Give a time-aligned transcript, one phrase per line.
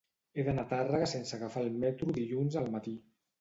[0.37, 2.97] He d'anar a Tàrrega sense agafar el metro dilluns al matí.